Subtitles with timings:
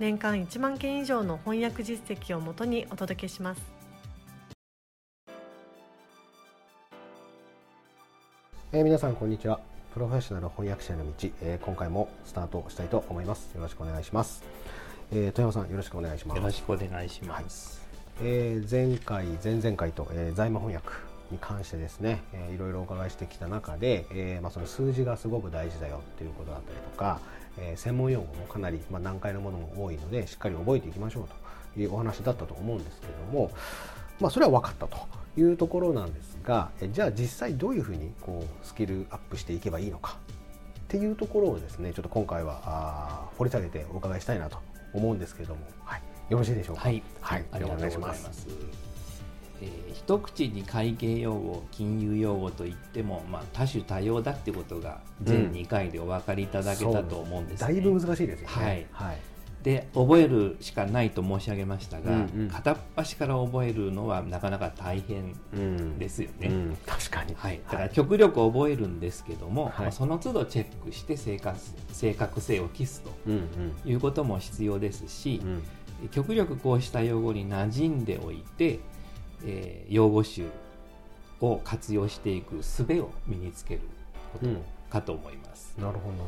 [0.00, 3.62] 年間1万件以上の翻訳実績をもとにお届けします。
[8.72, 9.60] えー、皆さんこんにちは。
[9.92, 13.52] プロフェッショナル翻訳者への道、えー、今回もスタートしたいと思います。
[13.54, 14.42] よろしくお願いします、
[15.12, 16.38] えー、富山さんよろしくお願いします。
[16.38, 17.80] よろしくお願いします、
[18.18, 20.88] はい、えー、前回前々回と、えー、財務翻訳
[21.30, 27.20] に関してですね、えー、いろいろお伺いしてきた中で、えーまあ、その数字がすごく大事だよっていうことだったりとか、
[27.58, 31.28] えー、専門用語もかなり、まあ、難解なものも多いのでしっかり覚えていきましょう
[31.74, 33.50] というお話だったと思うんですけれども、
[34.20, 34.96] まあ、それは分かったと
[35.36, 40.16] いうところなんですがえじゃあ実際どういうふうにこうスキルアップしていけばいいのか？
[40.82, 44.58] っていうところをですねちょっと今回はあ掘り下げてお伺いしたいなと
[44.92, 46.82] 思うんですけれども、はい、よろしいでしょうか？
[46.82, 48.83] はい、はい、ありがとうございます。
[49.62, 57.68] えー、一口に会計用語金融用語といっても、まあ、多種多様だってことが全2回でお分かりいただけたと思うんです、ね。
[57.68, 58.54] うん、だいぶ難しいですよね。
[58.54, 59.18] はい、はい。
[59.64, 62.30] で覚えるしかないと申し上げましたが、うん。
[62.36, 65.34] うん、片っ端から覚えるのはなかなか大変
[65.98, 66.48] ですよね。
[66.48, 66.54] うん。
[66.54, 71.58] うん、確かに、はい、だから極力覚えるんですけども、はい、その都度チェックして正確
[71.92, 73.10] 正確性を期すと
[73.88, 75.62] いうことも必要ですし、うん
[76.02, 78.80] うん、極力こうした用語に馴染んでおいて、
[79.46, 80.46] えー、用語集
[81.40, 83.80] を活用していく術を身につける
[84.32, 84.46] こと
[84.90, 85.74] かと思います。
[85.78, 86.24] なるほどなる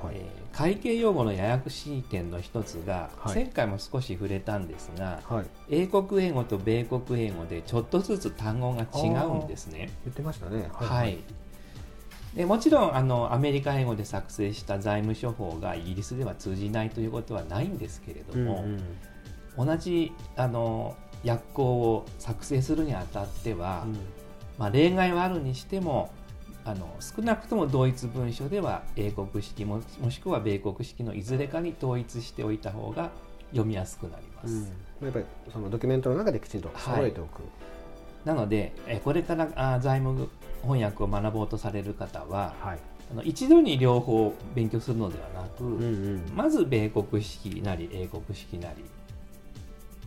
[0.00, 0.06] ほど。
[0.08, 9.90] はい、えー、会計用語のややこしい点の一つが、はい、前回も少し触れたんですが、はい、英国英語と米国英語でちょっとずつ単語が違うんですね。
[10.04, 10.68] 言ってましたね。
[10.72, 11.18] はい、はい、
[12.34, 18.82] でもちろんあのアメリカ英語で作成した財務処方がイギリスでは通じないということはないんですけれども、うんうん、
[19.56, 20.96] 同じあの
[21.26, 23.98] 訳項を作成するにあたっては、うん、
[24.58, 26.10] まあ、例外はあるにしても
[26.64, 33.10] あの少なくとも同一文書では英国式ももしくは米国式のいずれかに統一しておいた方が
[33.50, 34.72] 読みやすくなります。
[35.00, 37.42] うん、やっぱりそのドキュメントの中できちんと揃えておく。
[37.42, 37.48] は
[38.24, 38.72] い、なので
[39.04, 40.28] これからあ財務
[40.62, 42.78] 翻訳を学ぼうとされる方は、はい、
[43.10, 48.84] あの一度に両方勉強するのではなく、うんうん、まず米国式なり英国式なり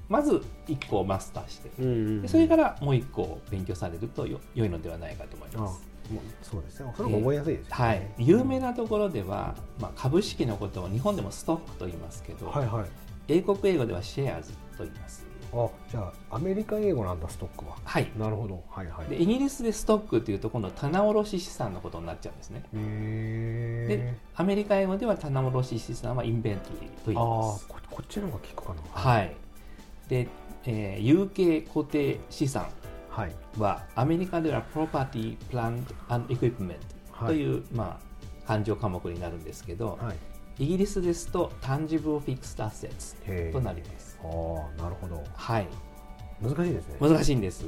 [0.10, 5.82] まず1個をマスターして、うんうんうん、それからもう1個勉強されるとよ良いのではないかと思います。
[6.44, 6.94] そうですね。
[6.96, 12.86] それも覚えやすいですね、はい、有名なところでは、まあ、株式のことを日本でもストックと言いますけど、はいはい、
[13.28, 15.26] 英国英語ではシェアーズと言います。
[15.52, 17.78] あじゃあアメリカ英語なんだストックは。
[17.84, 18.12] はい。
[18.18, 22.64] なるほど、はいはい、でイギリスでストックっていうと今度棚卸資産のことになっちゃうんですね。
[23.88, 27.66] でアメリカ英語では棚卸資産はインベントリーと言います。
[27.70, 28.82] あここっちの方が聞くかな。
[28.92, 29.36] はい
[30.10, 30.28] で、
[30.66, 32.68] えー、有形固定資産
[33.58, 36.78] は、アメリカでは Property, Plant and Equipment
[37.26, 38.00] という、ま
[38.44, 39.98] あ、勘定科目になるんですけど、
[40.58, 44.20] イギリスですと Tangible Fixed Assets となります。
[44.24, 45.68] あなるほど、はい、
[46.42, 46.98] 難しいですね。
[47.00, 47.66] 難しいんです、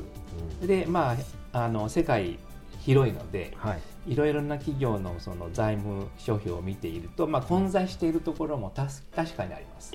[0.62, 1.16] うん、でま
[1.54, 2.40] ああの世界
[2.82, 3.76] 広いので、は
[4.08, 9.94] い、いろいろな企業のその財務諸表を見ていると、まあ、混在しているところもた確かにあります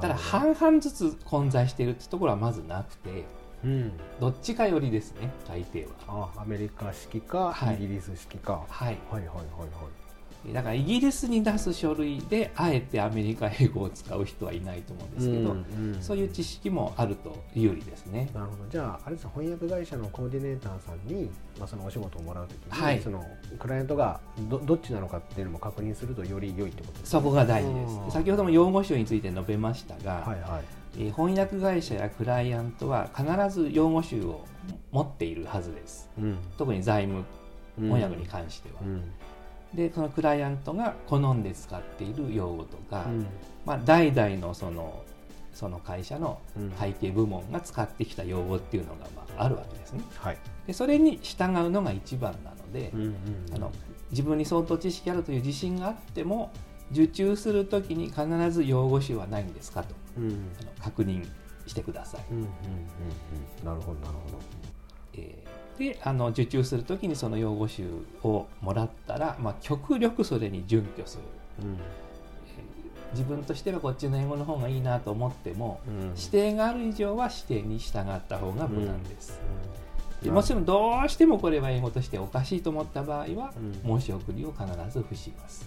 [0.00, 3.24] ただ半々ずつ混在しているってところはまずなくて
[3.62, 6.30] うん、どっちかよりですね大抵は。
[6.36, 9.46] あアメリカ式か、はい、イギリス式か、はい、はいはいはいはい
[10.52, 18.30] だからイギリスに出す書類であえてアメリカ英語を使う人はいないと思うんですけど、うんうん、そういう知識もあると有利ですね。
[18.34, 18.64] なるほど。
[18.70, 23.24] じゃああれです翻訳会社のコーディネーターさんに、まあ、そのお仕事をもらうときに、はい、その
[23.58, 27.06] クライアントがどどっちなのかっていうのも確認するとより良いってことですね。
[27.06, 28.12] そこが大事です。
[28.12, 30.80] 先ほども用語集について述べましたが、はいはい。
[30.98, 34.44] え翻訳会社やクライアントは必ず用語集を
[34.90, 37.24] 持っているはずです、うん、特に財務
[37.76, 39.04] 翻訳に関しては、うん、
[39.74, 43.26] でそのクライアントが好んで使っている用語とか、うん、
[43.64, 45.04] まあ、代々のその
[45.54, 46.40] その会社の
[46.78, 53.14] 会計部門が使ってきた用語っていうのがまああるわけですね、はい、でそれに従うのが一番なので、うんうんうん、
[53.54, 53.72] あの
[54.10, 56.50] 自分に相当知識あるという自信があっても
[56.92, 61.28] 受注するときに必ず用語集はないんですかと、うん、あの確認
[61.66, 62.20] してください。
[62.30, 62.48] うんうんうん
[63.60, 64.38] うん、なるほどなるほど。
[65.14, 65.48] えー、
[65.80, 67.88] であの受注するときにその用語集
[68.22, 71.22] をもらったら、まあ、極力それに準拠する。
[71.64, 71.74] うん。
[71.74, 71.78] え
[73.12, 79.40] 自分としてはこっちの英語の方がいいなと思っても、うん、指定がある以上は指定に従った方が無難です、
[80.20, 83.52] うん、でもちろんどうしてもこれは英語としておかしいと思った場合は、
[83.84, 85.66] 申し送りを必ず付します、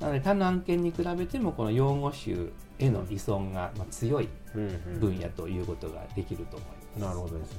[0.00, 7.00] なので他の案件に比べてもこの用語集への依存が強い分野ということができると思います。
[7.00, 7.58] なるほどですね、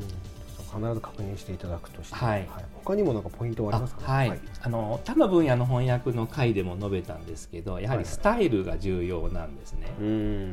[0.00, 0.35] うん、
[0.76, 9.92] 必ず確認していただくとして、はい、はい、他にもなんかポイントはありますか、ね、はい、はい、あの他の分野の翻訳の回でも述べたんですけどやはりスタイルが重要なんですね、は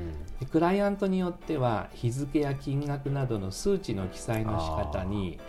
[0.09, 5.39] いクライアントによっては日付や金額などの数値の記載の仕方に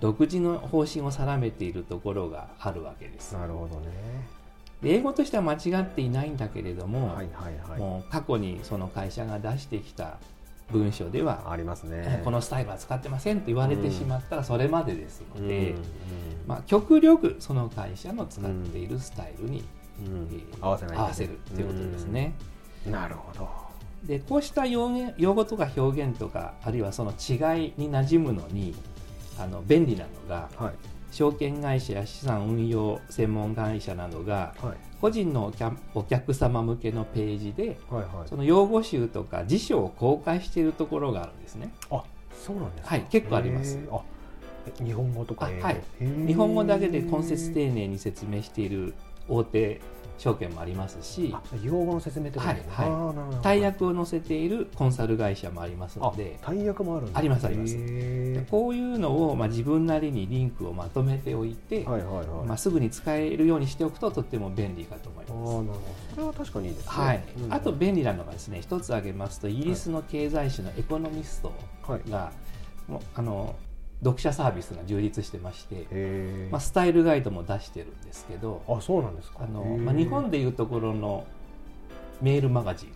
[0.00, 3.34] 独自の方針を定めているところがあるわけです。
[3.34, 3.88] なるほどね。
[4.82, 10.18] 英語としては間違っていないんだけれども、はいはいはい、もう過去にその会社が出してきた
[10.70, 12.20] 文書ではありますね。
[12.24, 15.74] このスタイルは使ってませんと言われてしまったらそれまでですので、
[16.46, 19.64] まあ、極力その会社の使っているスタイルに、
[20.60, 22.34] 合わせ合わせるということですね。
[22.86, 23.48] なるほど。
[24.04, 28.74] でこうした用用語とか表現とかあるいはその違いに馴染むのに
[29.38, 30.74] あの便利なのが、はい、
[31.10, 35.52] 証券会社や資産運用専門会社などが、はい、個人の
[35.94, 41.72] お客様向けのページで、はいはい、その用語集とか辞書を公開しているところがあるんですね。
[41.90, 43.78] あそうなんですはい、結構あります。
[43.90, 44.00] あ
[44.84, 45.82] 日本語とか、はい、
[46.26, 48.94] 日本語だけで根節丁寧に説明している
[49.28, 49.80] 大手
[50.18, 51.32] 証券もありますし
[51.62, 52.90] 用語の説明ってことですね、はい。
[52.90, 57.76] はい、大役を載せているコンサル会社もありますので大役もあるありますあります。
[58.50, 62.46] こういうのを、まあ、自分なりにリンクをまとめておいて、はいはいはい。
[62.46, 65.32] まあ、すぐに使えるようにしておくととっても便利かと思います。
[65.32, 65.80] あなるほど。
[66.14, 71.52] それは確かにいいですね、はい、うん、あと便利なのがですね一つ挙げますとイギリスの経済誌のエコノミスト
[72.10, 72.30] が、は
[72.98, 73.54] い、あの
[74.02, 79.40] 読者サービスが充実してまして、まあ、スタイルガイドも出してるんですけどあそうなんですか。
[79.40, 81.26] あの、まあ、日本でいうところの
[82.20, 82.92] メールマガジン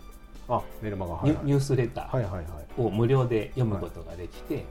[0.47, 4.65] あメールマガ、はいはい、ニュースレターを無料で読むことができて、はい、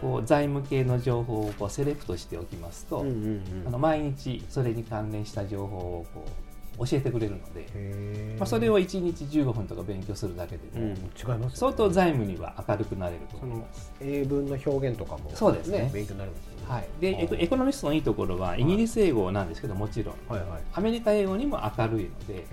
[0.00, 13.92] こう財務系の情報をこうセレクトしておきますと、うんうんうん、あの毎日それに関連した情報をこう教えてくれるので、まあ、それを1日15分とか勉強するだけでも、うん、違います、相当財務には明るくなれると思います。
[14.00, 15.90] 英文の表現とかも、そうですね。
[15.92, 20.50] 勉強になりますね、はい、でエコノミストのいいところはイギリス英語なんですけどもちろん、はいはい。
[20.50, 22.46] はい、アメリカ英語にも明るいので、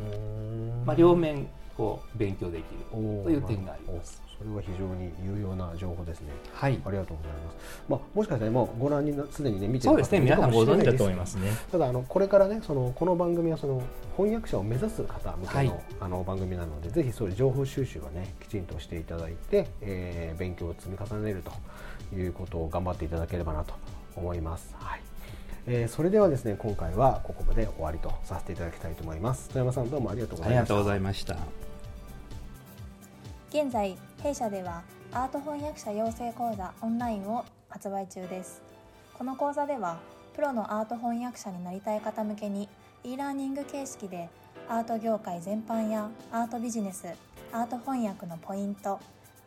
[0.86, 4.20] まあ、両面こう勉強できるという点があります。
[4.40, 6.32] それは非常に有用な情報ですね。
[6.54, 6.80] はい。
[6.86, 7.58] ありがとうございます。
[7.88, 10.22] まあもしかしたらもうご覧にすでにね見てそうですね。
[10.22, 11.52] 皆さんご存知だと思いますね。
[11.72, 13.82] ただあのこれからねそのこの番組はその
[14.16, 23.76] 翻訳者を目指す方向けの、はい、あの番組なのでぜひそういう情報収集はねきちんとしていただいて、えー、勉強を積み重ねるということを頑張っていただければなと
[24.16, 24.76] 思います。
[24.80, 25.02] はい。
[25.68, 31.67] えー、それではですね今回はここまで終わりとさせていただきたいと思います富山さんどうもありがとうございましたありがとうございました
[33.60, 38.62] 現在弊社ではアート翻訳者養成講座オンラインを発売中です。
[39.18, 39.98] この講座では
[40.36, 42.70] プロのアート翻訳者になりたい方向けに
[43.04, 44.30] e ラーニング形式で
[44.70, 47.08] アート業界全般やアートビジネス
[47.52, 49.00] アート翻訳のポイント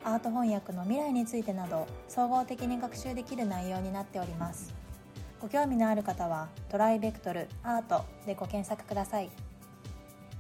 [0.02, 4.74] アート翻訳の未来についてなど総合的に学習できる内容になっております。
[5.40, 9.30] ご興味のある方はトライベクトルアートでご検索ください。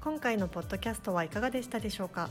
[0.02, 2.30] 今回のポッドキャストはいかがでしたでしょうか？